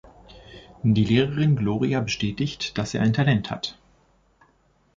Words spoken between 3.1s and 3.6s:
Talent